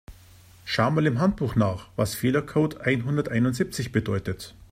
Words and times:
Schau 0.65 0.89
mal 0.89 1.05
im 1.05 1.19
Handbuch 1.19 1.55
nach, 1.55 1.89
was 1.95 2.15
Fehlercode 2.15 2.81
einhunderteinundsiebzig 2.81 3.91
bedeutet. 3.91 4.55